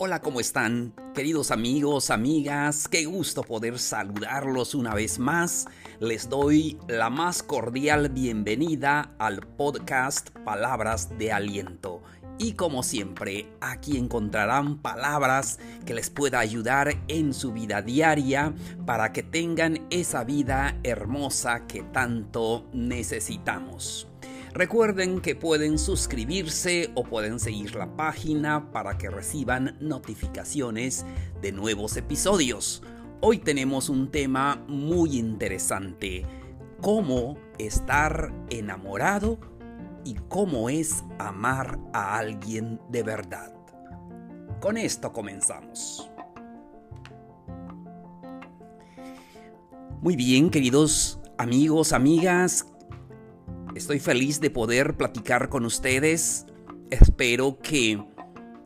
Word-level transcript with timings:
Hola, 0.00 0.20
¿cómo 0.20 0.40
están? 0.40 0.92
Queridos 1.14 1.50
amigos, 1.50 2.10
amigas, 2.10 2.86
qué 2.86 3.06
gusto 3.06 3.42
poder 3.42 3.78
saludarlos 3.78 4.74
una 4.74 4.92
vez 4.94 5.18
más. 5.18 5.64
Les 6.00 6.28
doy 6.28 6.76
la 6.86 7.08
más 7.08 7.42
cordial 7.42 8.10
bienvenida 8.10 9.14
al 9.18 9.40
podcast 9.40 10.28
Palabras 10.44 11.16
de 11.16 11.32
Aliento. 11.32 11.97
Y 12.40 12.52
como 12.52 12.84
siempre, 12.84 13.48
aquí 13.60 13.96
encontrarán 13.96 14.78
palabras 14.78 15.58
que 15.84 15.92
les 15.92 16.08
pueda 16.08 16.38
ayudar 16.38 16.94
en 17.08 17.34
su 17.34 17.52
vida 17.52 17.82
diaria 17.82 18.54
para 18.86 19.12
que 19.12 19.24
tengan 19.24 19.86
esa 19.90 20.22
vida 20.22 20.78
hermosa 20.84 21.66
que 21.66 21.82
tanto 21.82 22.68
necesitamos. 22.72 24.06
Recuerden 24.54 25.20
que 25.20 25.34
pueden 25.34 25.78
suscribirse 25.78 26.90
o 26.94 27.02
pueden 27.02 27.40
seguir 27.40 27.74
la 27.74 27.96
página 27.96 28.70
para 28.70 28.96
que 28.98 29.10
reciban 29.10 29.76
notificaciones 29.80 31.04
de 31.42 31.50
nuevos 31.50 31.96
episodios. 31.96 32.82
Hoy 33.20 33.38
tenemos 33.38 33.88
un 33.88 34.12
tema 34.12 34.62
muy 34.68 35.18
interesante, 35.18 36.24
cómo 36.80 37.36
estar 37.58 38.32
enamorado 38.48 39.57
y 40.04 40.14
cómo 40.28 40.68
es 40.68 41.04
amar 41.18 41.78
a 41.92 42.18
alguien 42.18 42.80
de 42.88 43.02
verdad. 43.02 43.52
Con 44.60 44.76
esto 44.76 45.12
comenzamos. 45.12 46.10
Muy 50.00 50.16
bien, 50.16 50.50
queridos 50.50 51.20
amigos, 51.38 51.92
amigas, 51.92 52.66
Estoy 53.78 54.00
feliz 54.00 54.40
de 54.40 54.50
poder 54.50 54.96
platicar 54.96 55.48
con 55.48 55.64
ustedes. 55.64 56.46
Espero 56.90 57.60
que 57.60 58.02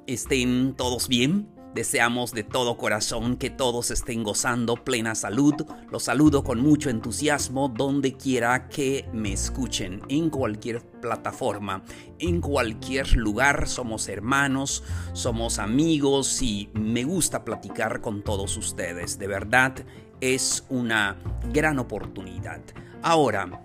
estén 0.07 0.75
todos 0.75 1.07
bien. 1.07 1.52
Deseamos 1.75 2.33
de 2.33 2.45
todo 2.45 2.77
corazón 2.77 3.37
que 3.37 3.49
todos 3.49 3.91
estén 3.91 4.23
gozando 4.23 4.77
plena 4.77 5.15
salud. 5.15 5.55
Los 5.91 6.03
saludo 6.05 6.45
con 6.45 6.61
mucho 6.61 6.91
entusiasmo 6.91 7.71
donde 7.71 8.15
quiera 8.19 8.69
que 8.69 9.09
me 9.15 9.33
escuchen, 9.33 10.03
en 10.11 10.29
cualquier 10.29 10.83
plataforma, 11.01 11.83
en 12.19 12.43
cualquier 12.43 13.17
lugar. 13.17 13.69
Somos 13.69 14.09
hermanos, 14.09 14.85
somos 15.15 15.59
amigos 15.59 16.43
y 16.43 16.69
me 16.75 17.05
gusta 17.05 17.43
platicar 17.43 18.03
con 18.03 18.23
todos 18.23 18.59
ustedes. 18.59 19.19
De 19.19 19.27
verdad, 19.27 19.75
es 20.21 20.67
una 20.69 21.17
gran 21.55 21.79
oportunidad. 21.79 22.61
Ahora, 23.03 23.65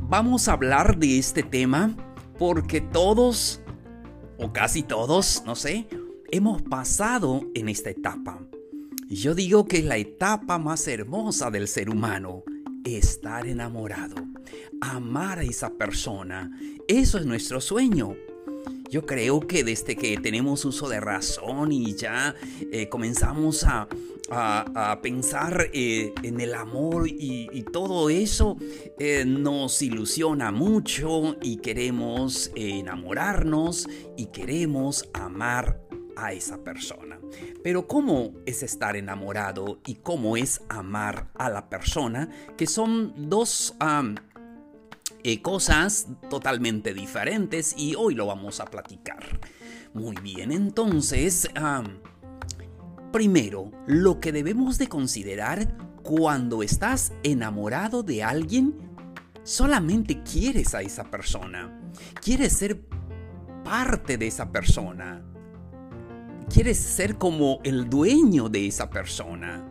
vamos 0.00 0.48
a 0.48 0.54
hablar 0.54 0.98
de 0.98 1.20
este 1.20 1.44
tema 1.44 1.94
porque 2.36 2.80
todos, 2.80 3.60
o 4.38 4.52
casi 4.52 4.82
todos, 4.82 5.44
no 5.46 5.54
sé, 5.54 5.86
hemos 6.30 6.62
pasado 6.62 7.42
en 7.54 7.68
esta 7.68 7.90
etapa. 7.90 8.40
Yo 9.08 9.34
digo 9.34 9.66
que 9.66 9.78
es 9.78 9.84
la 9.84 9.96
etapa 9.96 10.58
más 10.58 10.86
hermosa 10.86 11.50
del 11.50 11.68
ser 11.68 11.88
humano, 11.88 12.44
estar 12.84 13.46
enamorado, 13.46 14.16
amar 14.80 15.38
a 15.38 15.42
esa 15.42 15.70
persona. 15.70 16.50
Eso 16.86 17.18
es 17.18 17.24
nuestro 17.24 17.60
sueño. 17.60 18.14
Yo 18.90 19.04
creo 19.06 19.40
que 19.40 19.64
desde 19.64 19.96
que 19.96 20.16
tenemos 20.18 20.64
uso 20.64 20.88
de 20.88 21.00
razón 21.00 21.72
y 21.72 21.94
ya 21.94 22.34
eh, 22.72 22.88
comenzamos 22.88 23.64
a, 23.64 23.88
pensar 25.02 25.70
eh, 25.72 26.12
en 26.22 26.38
el 26.38 26.52
amor 26.52 27.08
y, 27.08 27.62
todo 27.72 28.10
eso, 28.10 28.58
eh, 28.98 29.24
nos 29.26 29.80
ilusiona 29.80 30.52
mucho 30.52 31.36
y 31.40 31.56
queremos 31.56 32.50
enamorarnos 32.54 33.88
y 34.18 34.26
queremos 34.26 35.08
amar 35.14 35.87
a 36.18 36.32
esa 36.32 36.58
persona. 36.58 37.18
Pero 37.62 37.86
¿cómo 37.86 38.32
es 38.44 38.62
estar 38.62 38.96
enamorado 38.96 39.80
y 39.86 39.96
cómo 39.96 40.36
es 40.36 40.62
amar 40.68 41.28
a 41.34 41.48
la 41.48 41.68
persona? 41.68 42.28
Que 42.56 42.66
son 42.66 43.30
dos 43.30 43.74
eh, 45.22 45.40
cosas 45.42 46.08
totalmente 46.28 46.92
diferentes 46.92 47.74
y 47.76 47.94
hoy 47.94 48.14
lo 48.14 48.26
vamos 48.26 48.60
a 48.60 48.66
platicar. 48.66 49.40
Muy 49.94 50.16
bien, 50.16 50.52
entonces, 50.52 51.48
primero, 53.10 53.72
lo 53.86 54.20
que 54.20 54.32
debemos 54.32 54.76
de 54.78 54.88
considerar 54.88 55.76
cuando 56.02 56.62
estás 56.62 57.12
enamorado 57.22 58.02
de 58.02 58.22
alguien, 58.22 58.74
solamente 59.44 60.22
quieres 60.22 60.74
a 60.74 60.82
esa 60.82 61.04
persona, 61.04 61.90
quieres 62.22 62.52
ser 62.52 62.82
parte 63.64 64.18
de 64.18 64.26
esa 64.26 64.52
persona, 64.52 65.22
quieres 66.52 66.78
ser 66.78 67.16
como 67.16 67.60
el 67.64 67.88
dueño 67.88 68.48
de 68.48 68.66
esa 68.66 68.90
persona 68.90 69.64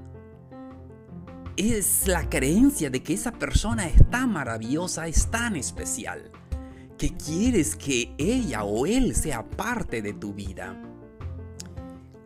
es 1.57 2.07
la 2.07 2.29
creencia 2.29 2.91
de 2.91 3.01
que 3.01 3.13
esa 3.13 3.31
persona 3.31 3.87
es 3.87 4.09
tan 4.11 4.31
maravillosa, 4.31 5.07
es 5.07 5.27
tan 5.31 5.55
especial, 5.55 6.31
que 6.97 7.17
quieres 7.17 7.75
que 7.75 8.13
ella 8.17 8.63
o 8.63 8.85
él 8.85 9.15
sea 9.15 9.43
parte 9.43 10.03
de 10.03 10.13
tu 10.13 10.33
vida. 10.33 10.79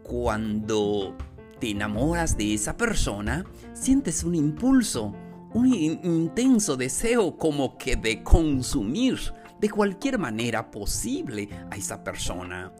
Cuando 0.03 1.15
te 1.59 1.71
enamoras 1.71 2.37
de 2.37 2.53
esa 2.53 2.75
persona, 2.75 3.45
sientes 3.73 4.25
un 4.25 4.35
impulso, 4.35 5.15
un 5.53 5.73
intenso 5.73 6.75
deseo 6.75 7.37
como 7.37 7.77
que 7.77 7.95
de 7.95 8.23
consumir 8.23 9.17
de 9.61 9.69
cualquier 9.69 10.17
manera 10.17 10.71
posible 10.71 11.47
a 11.69 11.77
esa 11.77 12.03
persona. 12.03 12.73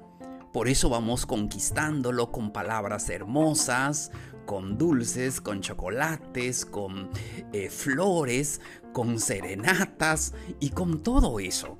Por 0.51 0.67
eso 0.67 0.89
vamos 0.89 1.25
conquistándolo 1.25 2.31
con 2.31 2.51
palabras 2.51 3.09
hermosas, 3.09 4.11
con 4.45 4.77
dulces, 4.77 5.39
con 5.39 5.61
chocolates, 5.61 6.65
con 6.65 7.09
eh, 7.53 7.69
flores, 7.69 8.59
con 8.91 9.19
serenatas 9.19 10.33
y 10.59 10.71
con 10.71 11.01
todo 11.03 11.39
eso. 11.39 11.77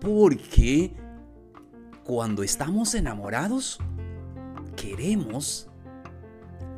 Porque 0.00 0.96
cuando 2.04 2.42
estamos 2.42 2.94
enamorados, 2.94 3.78
queremos 4.76 5.68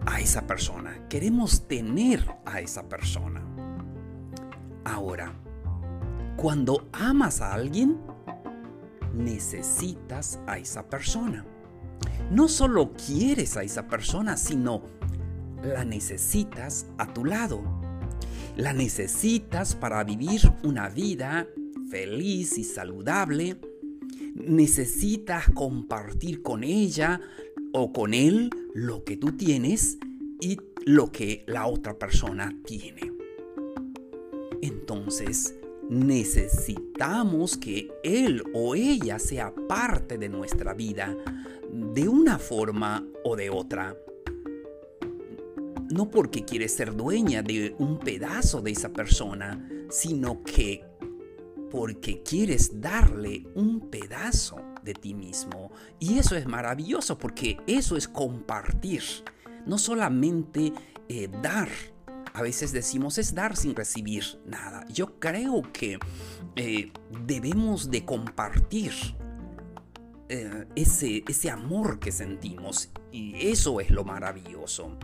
a 0.06 0.20
esa 0.20 0.46
persona, 0.46 1.06
queremos 1.08 1.68
tener 1.68 2.24
a 2.44 2.60
esa 2.60 2.88
persona. 2.88 3.42
Ahora, 4.84 5.34
cuando 6.36 6.88
amas 6.92 7.40
a 7.40 7.52
alguien, 7.52 8.00
necesitas 9.18 10.40
a 10.46 10.58
esa 10.58 10.88
persona. 10.88 11.44
No 12.30 12.48
solo 12.48 12.92
quieres 12.92 13.56
a 13.56 13.62
esa 13.62 13.88
persona, 13.88 14.36
sino 14.36 14.82
la 15.62 15.84
necesitas 15.84 16.86
a 16.98 17.12
tu 17.12 17.24
lado. 17.24 17.62
La 18.56 18.72
necesitas 18.72 19.74
para 19.74 20.02
vivir 20.04 20.40
una 20.62 20.88
vida 20.88 21.46
feliz 21.90 22.58
y 22.58 22.64
saludable. 22.64 23.60
Necesitas 24.34 25.48
compartir 25.54 26.42
con 26.42 26.62
ella 26.62 27.20
o 27.72 27.92
con 27.92 28.14
él 28.14 28.50
lo 28.74 29.04
que 29.04 29.16
tú 29.16 29.32
tienes 29.32 29.98
y 30.40 30.58
lo 30.84 31.10
que 31.10 31.44
la 31.46 31.66
otra 31.66 31.98
persona 31.98 32.56
tiene. 32.64 33.12
Entonces, 34.62 35.57
necesitamos 35.88 37.56
que 37.56 37.88
él 38.02 38.42
o 38.54 38.74
ella 38.74 39.18
sea 39.18 39.54
parte 39.68 40.18
de 40.18 40.28
nuestra 40.28 40.74
vida 40.74 41.16
de 41.70 42.08
una 42.08 42.38
forma 42.38 43.06
o 43.24 43.36
de 43.36 43.50
otra. 43.50 43.96
No 45.90 46.10
porque 46.10 46.44
quieres 46.44 46.74
ser 46.74 46.94
dueña 46.94 47.42
de 47.42 47.74
un 47.78 47.98
pedazo 47.98 48.60
de 48.60 48.72
esa 48.72 48.92
persona, 48.92 49.68
sino 49.88 50.42
que 50.42 50.84
porque 51.70 52.22
quieres 52.22 52.80
darle 52.80 53.46
un 53.54 53.88
pedazo 53.90 54.56
de 54.82 54.94
ti 54.94 55.14
mismo. 55.14 55.70
Y 55.98 56.18
eso 56.18 56.36
es 56.36 56.46
maravilloso 56.46 57.18
porque 57.18 57.58
eso 57.66 57.96
es 57.96 58.08
compartir, 58.08 59.02
no 59.66 59.78
solamente 59.78 60.72
eh, 61.08 61.28
dar 61.42 61.68
a 62.38 62.42
veces 62.42 62.70
decimos 62.70 63.18
es 63.18 63.34
dar 63.34 63.56
sin 63.56 63.74
recibir 63.74 64.24
nada. 64.46 64.86
Yo 64.88 65.18
creo 65.18 65.62
que 65.72 65.98
eh, 66.54 66.92
debemos 67.26 67.90
de 67.90 68.04
compartir 68.04 68.92
eh, 70.28 70.66
ese, 70.76 71.24
ese 71.26 71.50
amor 71.50 71.98
que 71.98 72.12
sentimos 72.12 72.90
y 73.10 73.48
eso 73.48 73.80
es 73.80 73.90
lo 73.90 74.04
maravilloso. 74.04 74.96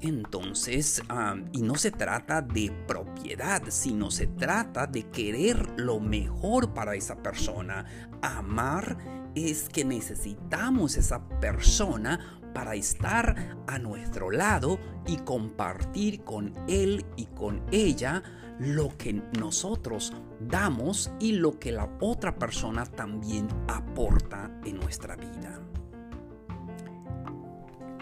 Entonces, 0.00 1.02
y 1.50 1.62
no 1.62 1.74
se 1.74 1.90
trata 1.90 2.40
de 2.40 2.70
propiedad, 2.86 3.62
sino 3.68 4.12
se 4.12 4.28
trata 4.28 4.86
de 4.86 5.10
querer 5.10 5.80
lo 5.80 5.98
mejor 5.98 6.72
para 6.72 6.94
esa 6.94 7.20
persona. 7.20 7.84
Amar 8.22 8.96
es 9.34 9.68
que 9.68 9.84
necesitamos 9.84 10.96
esa 10.96 11.28
persona 11.40 12.40
para 12.56 12.74
estar 12.74 13.58
a 13.66 13.78
nuestro 13.78 14.30
lado 14.30 14.78
y 15.06 15.18
compartir 15.18 16.24
con 16.24 16.54
él 16.68 17.04
y 17.14 17.26
con 17.26 17.60
ella 17.70 18.22
lo 18.58 18.96
que 18.96 19.22
nosotros 19.38 20.14
damos 20.40 21.12
y 21.20 21.32
lo 21.32 21.58
que 21.58 21.70
la 21.70 21.86
otra 22.00 22.38
persona 22.38 22.86
también 22.86 23.46
aporta 23.68 24.50
en 24.64 24.76
nuestra 24.80 25.16
vida. 25.16 25.60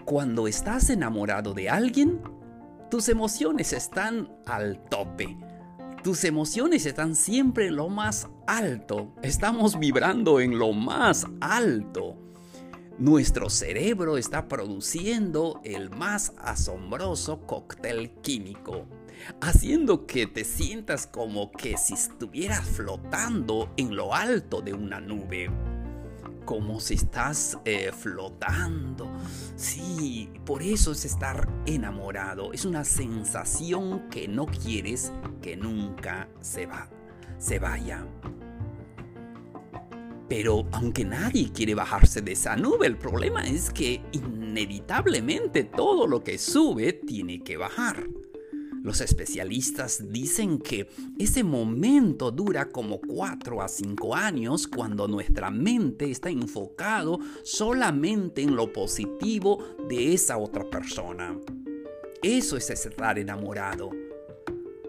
Cuando 0.04 0.46
estás 0.46 0.88
enamorado 0.88 1.52
de 1.52 1.68
alguien, 1.68 2.20
tus 2.92 3.08
emociones 3.08 3.72
están 3.72 4.30
al 4.46 4.84
tope. 4.88 5.36
Tus 6.04 6.22
emociones 6.22 6.86
están 6.86 7.16
siempre 7.16 7.66
en 7.66 7.74
lo 7.74 7.88
más 7.88 8.28
alto. 8.46 9.16
Estamos 9.20 9.80
vibrando 9.80 10.38
en 10.38 10.60
lo 10.60 10.72
más 10.72 11.26
alto. 11.40 12.23
Nuestro 12.98 13.50
cerebro 13.50 14.18
está 14.18 14.46
produciendo 14.46 15.60
el 15.64 15.90
más 15.90 16.32
asombroso 16.38 17.40
cóctel 17.40 18.12
químico, 18.22 18.86
haciendo 19.40 20.06
que 20.06 20.28
te 20.28 20.44
sientas 20.44 21.08
como 21.08 21.50
que 21.50 21.76
si 21.76 21.94
estuvieras 21.94 22.64
flotando 22.64 23.72
en 23.76 23.96
lo 23.96 24.14
alto 24.14 24.60
de 24.60 24.74
una 24.74 25.00
nube 25.00 25.50
como 26.44 26.78
si 26.78 26.94
estás 26.94 27.58
eh, 27.64 27.90
flotando. 27.90 29.10
Sí, 29.56 30.30
por 30.44 30.62
eso 30.62 30.92
es 30.92 31.04
estar 31.04 31.48
enamorado. 31.66 32.52
Es 32.52 32.64
una 32.64 32.84
sensación 32.84 34.08
que 34.08 34.28
no 34.28 34.46
quieres 34.46 35.10
que 35.42 35.56
nunca 35.56 36.28
se 36.40 36.66
va, 36.66 36.88
se 37.38 37.58
vaya. 37.58 38.06
Pero 40.28 40.66
aunque 40.72 41.04
nadie 41.04 41.50
quiere 41.52 41.74
bajarse 41.74 42.22
de 42.22 42.32
esa 42.32 42.56
nube, 42.56 42.86
el 42.86 42.96
problema 42.96 43.42
es 43.42 43.70
que 43.70 44.00
inevitablemente 44.12 45.64
todo 45.64 46.06
lo 46.06 46.24
que 46.24 46.38
sube 46.38 46.92
tiene 46.92 47.42
que 47.42 47.56
bajar. 47.56 48.08
Los 48.84 49.00
especialistas 49.00 50.12
dicen 50.12 50.58
que 50.58 50.88
ese 51.18 51.42
momento 51.42 52.30
dura 52.30 52.68
como 52.68 53.00
4 53.00 53.62
a 53.62 53.68
5 53.68 54.14
años 54.14 54.66
cuando 54.66 55.08
nuestra 55.08 55.50
mente 55.50 56.10
está 56.10 56.28
enfocado 56.28 57.18
solamente 57.44 58.42
en 58.42 58.56
lo 58.56 58.74
positivo 58.74 59.64
de 59.88 60.12
esa 60.12 60.36
otra 60.36 60.68
persona. 60.68 61.34
Eso 62.22 62.58
es 62.58 62.68
estar 62.68 63.18
enamorado. 63.18 63.90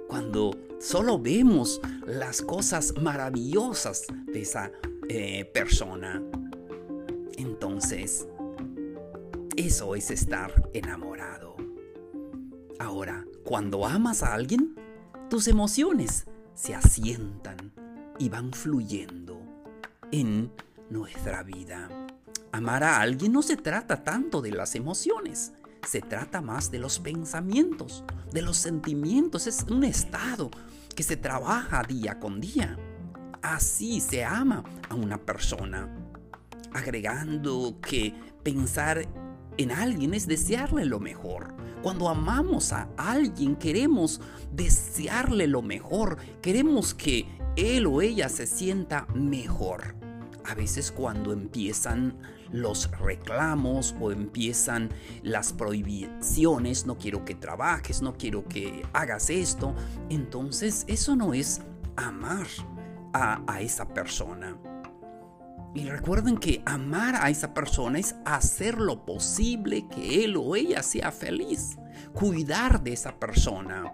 Cuando 0.10 0.58
solo 0.80 1.18
vemos 1.18 1.80
las 2.06 2.42
cosas 2.42 2.94
maravillosas 3.02 4.08
de 4.26 4.42
esa 4.42 4.74
eh, 5.10 5.46
persona. 5.54 6.22
Entonces, 7.38 8.28
eso 9.56 9.96
es 9.96 10.12
estar 10.12 10.70
enamorado. 10.74 11.56
Ahora, 12.80 13.26
cuando 13.44 13.86
amas 13.86 14.24
a 14.24 14.34
alguien, 14.34 14.76
tus 15.30 15.48
emociones 15.48 16.26
se 16.54 16.76
asientan 16.76 17.74
y 18.20 18.30
van 18.30 18.52
fluyendo 18.52 19.42
en 20.12 20.52
nuestra 20.90 21.44
vida. 21.44 21.90
Amar 22.52 22.84
a 22.84 23.02
alguien 23.02 23.34
no 23.34 23.42
se 23.42 23.58
trata 23.58 24.04
tanto 24.04 24.42
de 24.42 24.52
las 24.52 24.76
emociones, 24.76 25.54
se 25.86 26.02
trata 26.02 26.42
más 26.42 26.72
de 26.72 26.80
los 26.80 27.00
pensamientos, 27.00 28.04
de 28.32 28.42
los 28.42 28.58
sentimientos. 28.58 29.48
Es 29.48 29.66
un 29.70 29.84
estado 29.84 30.50
que 30.96 31.04
se 31.04 31.18
trabaja 31.18 31.84
día 31.84 32.20
con 32.20 32.40
día. 32.40 32.78
Así 33.46 34.02
se 34.02 34.26
ama 34.26 34.64
a 34.90 34.96
una 34.96 35.18
persona, 35.18 35.88
agregando 36.74 37.78
que 37.80 38.14
pensar 38.44 39.08
en 39.58 39.72
alguien 39.72 40.14
es 40.14 40.28
desearle 40.28 40.86
lo 40.86 41.00
mejor 41.00 41.56
cuando 41.86 42.10
amamos 42.10 42.74
a 42.74 42.90
alguien 42.98 43.56
queremos 43.56 44.20
desearle 44.52 45.46
lo 45.46 45.62
mejor, 45.62 46.18
queremos 46.42 46.96
que 46.96 47.28
él 47.56 47.86
o 47.86 48.02
ella 48.02 48.28
se 48.28 48.48
sienta 48.48 49.06
mejor. 49.14 49.94
A 50.46 50.56
veces 50.56 50.92
cuando 50.92 51.32
empiezan 51.32 52.18
los 52.52 52.90
reclamos 53.00 53.94
o 54.02 54.12
empiezan 54.12 54.90
las 55.22 55.54
prohibiciones, 55.54 56.88
no 56.88 56.98
quiero 56.98 57.24
que 57.24 57.36
trabajes, 57.36 58.02
no 58.02 58.18
quiero 58.18 58.48
que 58.48 58.82
hagas 58.94 59.30
esto, 59.30 59.76
entonces 60.10 60.86
eso 60.88 61.16
no 61.16 61.36
es 61.36 61.62
amar 61.98 62.48
a, 63.16 63.62
esa 63.62 63.88
persona. 63.88 64.58
Y 65.74 65.90
recuerden 65.90 66.38
que 66.38 66.62
amar 66.66 67.16
a 67.16 67.30
esa 67.30 67.54
persona 67.54 68.00
es 68.00 68.16
hacer 68.26 68.78
lo 68.78 69.06
posible 69.06 69.88
que 69.88 70.26
él 70.26 70.38
o 70.38 70.56
ella 70.56 70.84
sea 70.84 71.12
feliz. 71.12 71.78
Cuidar 72.14 72.82
de 72.84 72.94
esa 72.94 73.18
persona. 73.18 73.94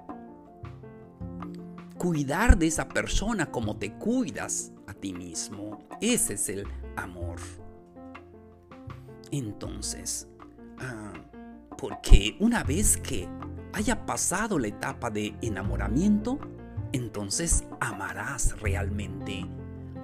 Cuidar 1.98 2.58
de 2.58 2.68
esa 2.68 2.88
persona 2.88 3.52
como 3.52 3.78
te 3.78 3.94
cuidas 3.94 4.72
a 4.88 4.94
ti 4.94 5.14
mismo. 5.14 5.80
Ese 6.02 6.34
es 6.34 6.50
el 6.50 6.68
amor. 6.96 7.40
Entonces, 9.32 10.28
ah, 10.80 11.14
porque 11.78 12.38
una 12.40 12.64
vez 12.64 12.98
que 12.98 13.28
haya 13.74 14.06
pasado 14.06 14.60
la 14.60 14.68
etapa 14.68 15.10
de 15.10 15.36
enamoramiento, 15.42 16.40
entonces 16.94 17.64
amarás 17.80 18.60
realmente 18.60 19.48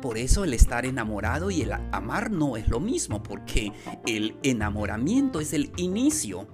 por 0.01 0.17
eso 0.17 0.43
el 0.43 0.53
estar 0.53 0.85
enamorado 0.85 1.49
y 1.49 1.63
el 1.63 1.71
amar 1.91 2.29
no 2.29 2.55
es 2.55 2.67
lo 2.67 2.79
mismo, 2.79 3.23
porque 3.23 3.71
el 4.05 4.35
enamoramiento 4.43 5.39
es 5.39 5.53
el 5.53 5.71
inicio, 5.77 6.47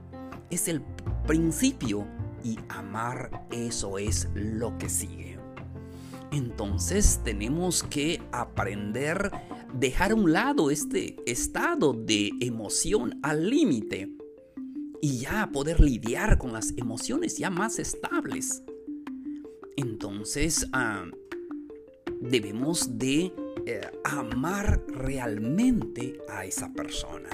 es 0.50 0.68
el 0.68 0.81
principio 1.27 2.07
y 2.44 2.57
amar 2.69 3.45
eso 3.51 3.97
es 3.97 4.30
lo 4.33 4.77
que 4.77 4.89
sigue. 4.89 5.38
Entonces 6.31 7.19
tenemos 7.24 7.83
que 7.83 8.21
aprender, 8.31 9.29
dejar 9.74 10.12
a 10.12 10.15
un 10.15 10.31
lado 10.31 10.71
este 10.71 11.18
estado 11.25 11.94
de 11.94 12.31
emoción 12.39 13.19
al 13.24 13.50
límite 13.50 14.09
y 15.01 15.19
ya 15.19 15.50
poder 15.51 15.81
lidiar 15.81 16.38
con 16.38 16.53
las 16.53 16.74
emociones 16.77 17.38
ya 17.38 17.50
más 17.50 17.77
estables. 17.77 18.63
Entonces, 19.75 20.67
ah, 20.73 21.05
debemos 22.21 22.97
de 22.97 23.33
eh, 23.65 23.81
amar 24.03 24.81
realmente 24.87 26.19
a 26.29 26.45
esa 26.45 26.71
persona. 26.73 27.29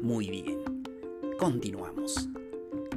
Muy 0.00 0.30
bien, 0.30 0.82
continuamos. 1.38 2.28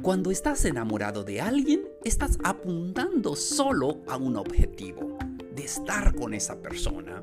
Cuando 0.02 0.30
estás 0.30 0.64
enamorado 0.64 1.24
de 1.24 1.40
alguien, 1.40 1.82
estás 2.04 2.38
apuntando 2.42 3.36
solo 3.36 4.02
a 4.08 4.16
un 4.16 4.36
objetivo, 4.36 5.16
de 5.54 5.64
estar 5.64 6.14
con 6.14 6.34
esa 6.34 6.60
persona, 6.60 7.22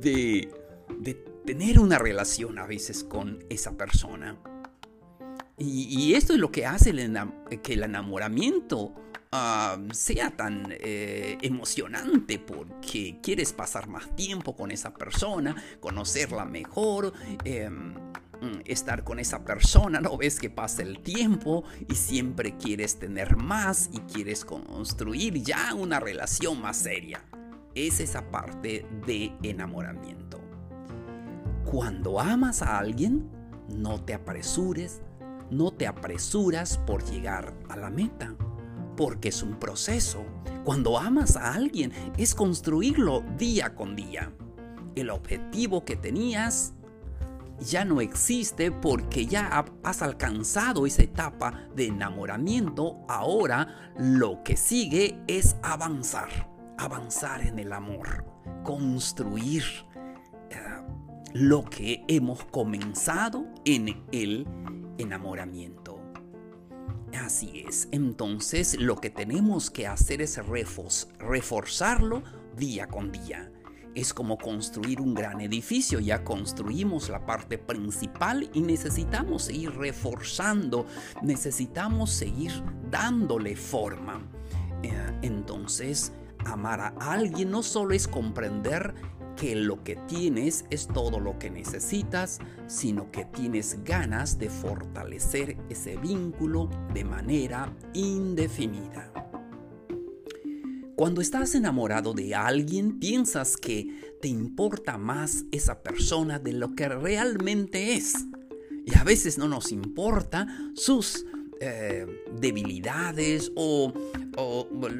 de, 0.00 0.48
de 0.98 1.14
tener 1.46 1.78
una 1.78 1.98
relación 1.98 2.58
a 2.58 2.66
veces 2.66 3.04
con 3.04 3.44
esa 3.48 3.76
persona. 3.76 4.36
Y, 5.58 6.12
esto 6.14 6.34
es 6.34 6.38
lo 6.38 6.52
que 6.52 6.66
hace 6.66 6.92
que 7.62 7.72
el 7.72 7.82
enamoramiento 7.82 8.92
sea 9.92 10.30
tan 10.36 10.68
eh, 10.70 11.38
emocionante 11.42 12.38
porque 12.38 13.18
quieres 13.22 13.52
pasar 13.52 13.88
más 13.88 14.14
tiempo 14.16 14.56
con 14.56 14.70
esa 14.70 14.94
persona, 14.94 15.54
conocerla 15.80 16.44
mejor. 16.44 17.12
Em, 17.44 17.94
estar 18.66 19.02
con 19.02 19.18
esa 19.18 19.44
persona, 19.44 19.98
no 19.98 20.16
ves 20.18 20.38
que 20.38 20.50
pasa 20.50 20.82
el 20.82 21.00
tiempo 21.00 21.64
y 21.88 21.94
siempre 21.94 22.56
quieres 22.58 22.98
tener 22.98 23.36
más 23.36 23.88
y 23.92 24.00
quieres 24.00 24.44
construir 24.44 25.42
ya 25.42 25.72
una 25.74 26.00
relación 26.00 26.60
más 26.60 26.76
seria. 26.76 27.24
Es 27.74 27.98
esa 27.98 28.30
parte 28.30 28.86
de 29.06 29.32
enamoramiento. 29.42 30.38
Cuando 31.64 32.20
amas 32.20 32.60
a 32.60 32.78
alguien, 32.78 33.28
no 33.68 34.04
te 34.04 34.12
apresures, 34.12 35.00
no 35.50 35.72
te 35.72 35.86
apresuras 35.86 36.78
por 36.78 37.04
llegar 37.04 37.54
a 37.68 37.76
la 37.76 37.88
meta 37.88 38.34
porque 38.96 39.28
es 39.28 39.42
un 39.42 39.58
proceso. 39.58 40.24
Cuando 40.64 40.98
amas 40.98 41.36
a 41.36 41.54
alguien 41.54 41.92
es 42.16 42.34
construirlo 42.34 43.22
día 43.38 43.74
con 43.74 43.94
día. 43.94 44.32
El 44.94 45.10
objetivo 45.10 45.84
que 45.84 45.96
tenías 45.96 46.72
ya 47.60 47.84
no 47.84 48.00
existe 48.00 48.70
porque 48.70 49.26
ya 49.26 49.64
has 49.82 50.02
alcanzado 50.02 50.86
esa 50.86 51.02
etapa 51.02 51.68
de 51.74 51.86
enamoramiento. 51.86 52.98
Ahora 53.08 53.92
lo 53.98 54.42
que 54.42 54.56
sigue 54.56 55.22
es 55.26 55.56
avanzar, 55.62 56.50
avanzar 56.78 57.42
en 57.42 57.58
el 57.58 57.72
amor, 57.72 58.24
construir 58.62 59.64
eh, 60.50 60.56
lo 61.32 61.64
que 61.64 62.04
hemos 62.08 62.44
comenzado 62.46 63.46
en 63.64 64.04
el 64.12 64.46
enamoramiento. 64.98 65.95
Así 67.22 67.64
es. 67.66 67.88
Entonces 67.92 68.78
lo 68.78 68.96
que 68.96 69.10
tenemos 69.10 69.70
que 69.70 69.86
hacer 69.86 70.22
es 70.22 70.38
reforzarlo 71.18 72.22
día 72.56 72.88
con 72.88 73.12
día. 73.12 73.50
es 73.94 74.12
como 74.12 74.36
construir 74.36 75.00
un 75.00 75.14
gran 75.14 75.40
edificio. 75.40 76.00
Ya 76.00 76.22
construimos 76.22 77.08
la 77.08 77.24
parte 77.24 77.56
principal 77.56 78.50
y 78.52 78.60
necesitamos 78.60 79.44
seguir 79.44 79.74
reforzando, 79.74 80.84
necesitamos 81.22 82.10
seguir 82.10 82.52
dándole 82.90 83.56
forma. 83.56 84.20
Eh, 84.82 84.92
entonces, 85.22 86.12
amar 86.44 86.80
a 86.80 86.94
alguien 86.98 87.50
no 87.50 87.62
solo 87.62 87.94
es 87.94 88.06
comprender 88.06 88.94
que 89.36 89.54
lo 89.54 89.84
que 89.84 89.96
tienes 90.08 90.64
es 90.70 90.88
todo 90.88 91.20
lo 91.20 91.38
que 91.38 91.50
necesitas, 91.50 92.40
sino 92.66 93.10
que 93.10 93.24
tienes 93.26 93.84
ganas 93.84 94.38
de 94.38 94.48
fortalecer 94.48 95.56
ese 95.68 95.96
vínculo 95.96 96.70
de 96.92 97.04
manera 97.04 97.72
indefinida. 97.92 99.12
Cuando 100.96 101.20
estás 101.20 101.54
enamorado 101.54 102.14
de 102.14 102.34
alguien, 102.34 102.98
piensas 102.98 103.58
que 103.58 104.16
te 104.22 104.28
importa 104.28 104.96
más 104.96 105.44
esa 105.52 105.82
persona 105.82 106.38
de 106.38 106.54
lo 106.54 106.74
que 106.74 106.88
realmente 106.88 107.94
es. 107.94 108.14
Y 108.86 108.96
a 108.96 109.04
veces 109.04 109.36
no 109.36 109.46
nos 109.46 109.72
importa 109.72 110.46
sus 110.74 111.26
eh, 111.60 112.06
debilidades 112.32 113.50
o, 113.54 113.92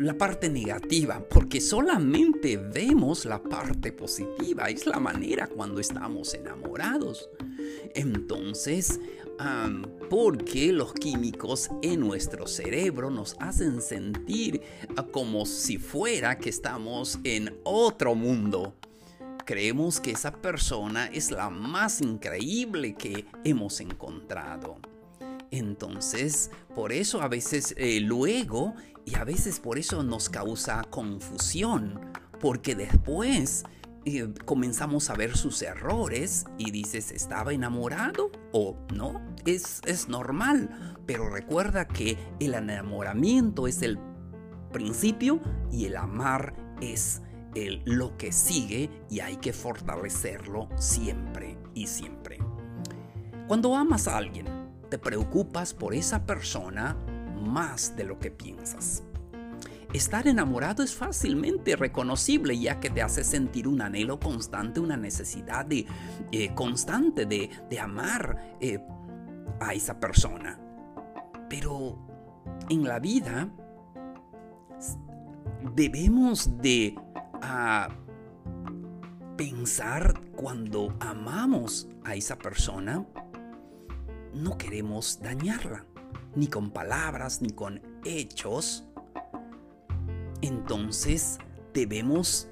la 0.00 0.16
parte 0.16 0.48
negativa, 0.48 1.22
porque 1.28 1.60
solamente 1.60 2.56
vemos 2.56 3.26
la 3.26 3.42
parte 3.42 3.92
positiva. 3.92 4.70
Es 4.70 4.86
la 4.86 4.98
manera 4.98 5.46
cuando 5.46 5.80
estamos 5.80 6.32
enamorados. 6.32 7.28
Entonces, 7.94 8.98
porque 10.08 10.72
los 10.72 10.94
químicos 10.94 11.68
en 11.82 12.00
nuestro 12.00 12.46
cerebro 12.46 13.10
nos 13.10 13.36
hacen 13.38 13.82
sentir 13.82 14.62
ah, 14.96 15.04
como 15.04 15.44
si 15.44 15.76
fuera 15.78 16.38
que 16.38 16.48
estamos 16.48 17.18
en 17.24 17.58
otro 17.64 18.14
mundo. 18.14 18.74
Creemos 19.44 20.00
que 20.00 20.12
esa 20.12 20.32
persona 20.32 21.06
es 21.06 21.30
la 21.30 21.50
más 21.50 22.00
increíble 22.00 22.94
que 22.94 23.26
hemos 23.44 23.80
encontrado. 23.80 24.78
Entonces, 25.50 26.50
por 26.74 26.92
eso 26.92 27.22
a 27.22 27.28
veces 27.28 27.74
eh, 27.76 28.00
luego 28.00 28.74
y 29.04 29.14
a 29.14 29.24
veces 29.24 29.60
por 29.60 29.78
eso 29.78 30.02
nos 30.02 30.28
causa 30.28 30.82
confusión, 30.90 32.00
porque 32.40 32.74
después 32.74 33.64
eh, 34.04 34.32
comenzamos 34.44 35.10
a 35.10 35.14
ver 35.14 35.36
sus 35.36 35.62
errores 35.62 36.44
y 36.58 36.70
dices, 36.70 37.10
¿estaba 37.12 37.52
enamorado 37.52 38.30
o 38.52 38.76
no? 38.94 39.20
Es, 39.44 39.80
es 39.86 40.08
normal, 40.08 40.96
pero 41.06 41.28
recuerda 41.28 41.86
que 41.86 42.18
el 42.40 42.54
enamoramiento 42.54 43.66
es 43.66 43.82
el 43.82 43.98
principio 44.72 45.40
y 45.70 45.86
el 45.86 45.96
amar 45.96 46.54
es 46.80 47.22
el, 47.54 47.82
lo 47.84 48.16
que 48.16 48.32
sigue 48.32 48.90
y 49.10 49.20
hay 49.20 49.36
que 49.36 49.52
fortalecerlo 49.52 50.68
siempre 50.76 51.58
y 51.74 51.86
siempre. 51.86 52.38
Cuando 53.48 53.74
amas 53.74 54.08
a 54.08 54.16
alguien, 54.16 54.46
te 54.88 54.98
preocupas 54.98 55.74
por 55.74 55.94
esa 55.94 56.24
persona 56.26 56.96
más 57.44 57.96
de 57.96 58.04
lo 58.04 58.18
que 58.18 58.30
piensas. 58.30 59.02
Estar 59.92 60.26
enamorado 60.26 60.82
es 60.82 60.94
fácilmente 60.94 61.76
reconocible 61.76 62.58
ya 62.58 62.80
que 62.80 62.90
te 62.90 63.02
hace 63.02 63.24
sentir 63.24 63.68
un 63.68 63.80
anhelo 63.80 64.18
constante, 64.18 64.80
una 64.80 64.96
necesidad 64.96 65.64
de, 65.64 65.86
eh, 66.32 66.52
constante 66.54 67.24
de, 67.24 67.50
amar 67.80 68.56
eh, 68.60 68.80
a 69.60 69.74
esa 69.74 69.98
persona. 69.98 70.58
Pero 71.48 71.98
en 72.68 72.84
la 72.84 72.98
vida 72.98 73.48
debemos 75.74 76.58
de 76.58 76.94
ah, 77.40 77.88
pensar 79.36 80.20
cuando 80.34 80.94
amamos 81.00 81.88
a 82.04 82.14
esa 82.14 82.36
persona 82.36 83.06
no 84.36 84.58
queremos 84.58 85.20
dañarla, 85.20 85.84
ni 86.34 86.46
con 86.46 86.70
palabras, 86.70 87.40
ni 87.40 87.50
con 87.50 87.80
hechos. 88.04 88.84
Entonces 90.42 91.38
debemos 91.72 92.48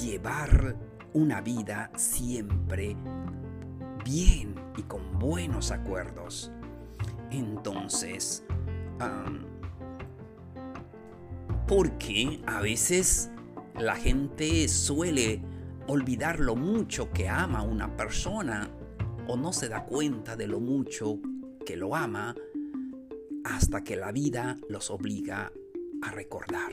llevar 0.00 0.76
una 1.12 1.40
vida 1.40 1.90
siempre 1.96 2.96
bien 4.04 4.54
y 4.76 4.82
con 4.82 5.18
buenos 5.18 5.70
acuerdos. 5.70 6.50
Entonces, 7.30 8.44
porque 11.66 12.42
a 12.46 12.60
veces 12.60 13.30
la 13.78 13.96
gente 13.96 14.68
suele 14.68 15.42
olvidar 15.88 16.40
lo 16.40 16.56
mucho 16.56 17.10
que 17.10 17.28
ama 17.28 17.58
a 17.60 17.62
una 17.62 17.96
persona 17.96 18.70
o 19.28 19.36
no 19.36 19.52
se 19.52 19.68
da 19.68 19.84
cuenta 19.84 20.36
de 20.36 20.46
lo 20.46 20.60
mucho 20.60 21.18
que 21.64 21.76
lo 21.76 21.94
ama 21.94 22.34
hasta 23.44 23.82
que 23.84 23.96
la 23.96 24.12
vida 24.12 24.58
los 24.68 24.90
obliga 24.90 25.52
a 26.02 26.10
recordar. 26.10 26.72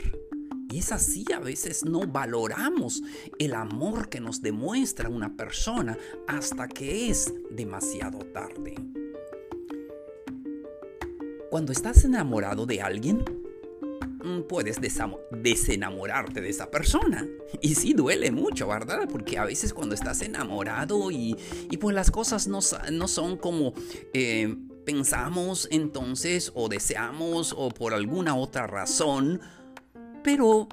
Y 0.69 0.79
es 0.79 0.91
así, 0.91 1.25
a 1.33 1.39
veces 1.39 1.85
no 1.85 2.07
valoramos 2.07 3.03
el 3.37 3.53
amor 3.53 4.09
que 4.09 4.19
nos 4.19 4.41
demuestra 4.41 5.07
una 5.07 5.35
persona 5.35 5.97
hasta 6.27 6.67
que 6.67 7.09
es 7.09 7.31
demasiado 7.51 8.19
tarde. 8.19 8.75
Cuando 11.51 11.71
estás 11.71 12.03
enamorado 12.05 12.65
de 12.65 12.81
alguien, 12.81 13.23
puedes 14.47 14.79
desenamorarte 15.31 16.41
de 16.41 16.49
esa 16.49 16.69
persona. 16.71 17.27
Y 17.61 17.75
sí 17.75 17.93
duele 17.93 18.31
mucho, 18.31 18.67
¿verdad? 18.67 19.07
Porque 19.09 19.37
a 19.37 19.45
veces 19.45 19.73
cuando 19.73 19.95
estás 19.95 20.21
enamorado 20.21 21.11
y, 21.11 21.37
pues 21.79 21.95
las 21.95 22.11
cosas 22.11 22.47
no, 22.47 22.61
son 22.61 23.37
como 23.37 23.73
eh, 24.13 24.55
pensamos 24.85 25.67
entonces 25.71 26.51
o 26.55 26.69
deseamos 26.69 27.53
o 27.57 27.69
por 27.69 27.93
alguna 27.93 28.35
otra 28.35 28.67
razón, 28.67 29.41
pero 30.23 30.67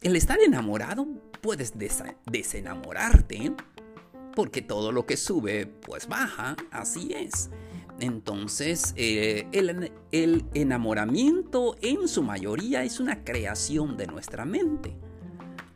el 0.00 0.16
estar 0.16 0.40
enamorado 0.40 1.06
puedes 1.40 1.74
desenamorarte 2.26 3.52
porque 4.34 4.62
todo 4.62 4.92
lo 4.92 5.06
que 5.06 5.16
sube 5.16 5.66
pues 5.66 6.06
baja, 6.06 6.56
así 6.70 7.12
es. 7.12 7.50
Entonces, 8.00 8.94
eh, 8.96 9.46
el, 9.52 10.44
enamoramiento 10.54 11.76
en 11.82 12.08
su 12.08 12.22
mayoría 12.22 12.82
es 12.82 12.98
una 12.98 13.22
creación 13.24 13.98
de 13.98 14.06
nuestra 14.06 14.46
mente. 14.46 14.96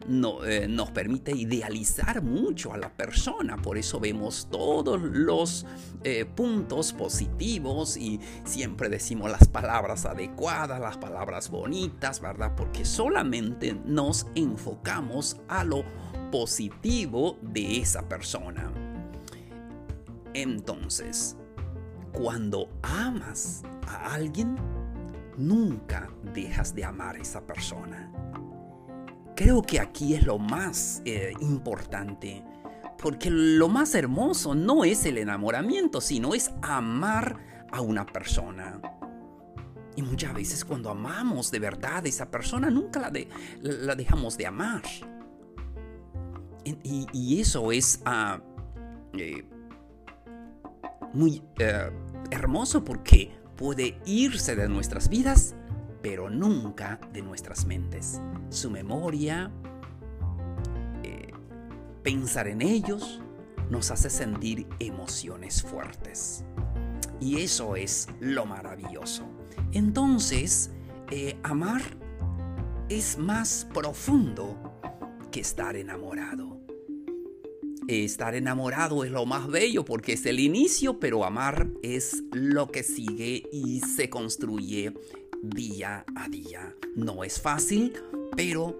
No, 0.08 0.44
eh, 0.44 0.66
nos 0.68 0.90
permite 0.90 1.32
idealizar 1.32 2.22
mucho 2.22 2.74
a 2.74 2.78
la 2.78 2.90
persona, 2.90 3.56
por 3.56 3.78
eso 3.78 4.00
vemos 4.00 4.48
todos 4.50 5.00
los 5.00 5.64
eh, 6.02 6.26
puntos 6.26 6.92
positivos 6.92 7.96
y 7.96 8.20
siempre 8.44 8.90
decimos 8.90 9.30
las 9.30 9.48
palabras 9.48 10.04
adecuadas, 10.04 10.78
las 10.78 10.98
palabras 10.98 11.50
bonitas, 11.50 12.20
¿verdad? 12.20 12.54
Porque 12.54 12.84
solamente 12.84 13.78
nos 13.86 14.26
enfocamos 14.34 15.38
a 15.48 15.64
lo 15.64 15.84
positivo 16.30 17.38
de 17.40 17.78
esa 17.78 18.06
persona. 18.06 18.70
Entonces, 20.34 21.36
cuando 22.14 22.70
amas 22.82 23.62
a 23.86 24.14
alguien, 24.14 24.56
nunca 25.36 26.08
dejas 26.32 26.74
de 26.74 26.84
amar 26.84 27.16
a 27.16 27.18
esa 27.18 27.44
persona. 27.44 28.10
Creo 29.36 29.62
que 29.62 29.80
aquí 29.80 30.14
es 30.14 30.24
lo 30.24 30.38
más 30.38 31.02
eh, 31.04 31.32
importante, 31.40 32.42
porque 33.02 33.30
lo 33.30 33.68
más 33.68 33.94
hermoso 33.94 34.54
no 34.54 34.84
es 34.84 35.04
el 35.06 35.18
enamoramiento, 35.18 36.00
sino 36.00 36.34
es 36.34 36.52
amar 36.62 37.66
a 37.72 37.80
una 37.80 38.06
persona. 38.06 38.80
Y 39.96 40.02
muchas 40.02 40.32
veces 40.34 40.64
cuando 40.64 40.90
amamos 40.90 41.50
de 41.50 41.58
verdad 41.58 42.04
a 42.04 42.08
esa 42.08 42.30
persona, 42.30 42.70
nunca 42.70 43.00
la, 43.00 43.12
la 43.60 43.94
dejamos 43.96 44.38
de 44.38 44.46
amar. 44.46 44.82
Y, 46.64 47.40
eso 47.40 47.72
es 47.72 48.00
ah, 48.06 48.40
eh, 49.12 49.44
muy 51.14 51.42
eh, 51.58 51.90
hermoso 52.30 52.84
porque 52.84 53.32
puede 53.56 53.98
irse 54.04 54.56
de 54.56 54.68
nuestras 54.68 55.08
vidas, 55.08 55.54
pero 56.02 56.28
nunca 56.28 57.00
de 57.12 57.22
nuestras 57.22 57.64
mentes. 57.64 58.20
Su 58.50 58.70
memoria, 58.70 59.50
eh, 61.02 61.32
pensar 62.02 62.48
en 62.48 62.60
ellos, 62.60 63.20
nos 63.70 63.90
hace 63.90 64.10
sentir 64.10 64.66
emociones 64.78 65.62
fuertes. 65.62 66.44
Y 67.20 67.40
eso 67.40 67.76
es 67.76 68.08
lo 68.20 68.44
maravilloso. 68.44 69.24
Entonces, 69.72 70.70
eh, 71.10 71.38
amar 71.42 71.82
es 72.88 73.16
más 73.18 73.66
profundo 73.72 74.80
que 75.30 75.40
estar 75.40 75.76
enamorado. 75.76 76.63
Estar 77.88 78.34
enamorado 78.34 79.04
es 79.04 79.10
lo 79.10 79.26
más 79.26 79.46
bello 79.46 79.84
porque 79.84 80.14
es 80.14 80.24
el 80.24 80.40
inicio, 80.40 80.98
pero 80.98 81.24
amar 81.24 81.68
es 81.82 82.22
lo 82.32 82.70
que 82.70 82.82
sigue 82.82 83.42
y 83.52 83.80
se 83.80 84.08
construye 84.08 84.94
día 85.42 86.06
a 86.16 86.28
día. 86.30 86.74
No 86.96 87.24
es 87.24 87.38
fácil, 87.38 87.92
pero 88.34 88.78